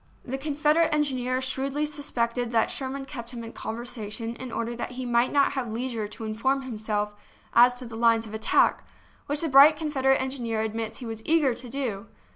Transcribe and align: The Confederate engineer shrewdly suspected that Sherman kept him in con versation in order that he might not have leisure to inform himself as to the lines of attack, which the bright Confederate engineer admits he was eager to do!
The 0.25 0.39
Confederate 0.39 0.91
engineer 0.91 1.41
shrewdly 1.41 1.85
suspected 1.85 2.49
that 2.51 2.71
Sherman 2.71 3.05
kept 3.05 3.29
him 3.29 3.43
in 3.43 3.53
con 3.53 3.75
versation 3.77 4.35
in 4.37 4.51
order 4.51 4.75
that 4.75 4.93
he 4.93 5.05
might 5.05 5.31
not 5.31 5.51
have 5.51 5.71
leisure 5.71 6.07
to 6.07 6.23
inform 6.25 6.63
himself 6.63 7.13
as 7.53 7.75
to 7.75 7.85
the 7.85 7.95
lines 7.95 8.25
of 8.25 8.33
attack, 8.33 8.83
which 9.27 9.41
the 9.41 9.47
bright 9.47 9.77
Confederate 9.77 10.19
engineer 10.19 10.61
admits 10.61 10.97
he 10.97 11.05
was 11.05 11.21
eager 11.23 11.53
to 11.53 11.69
do! 11.69 12.07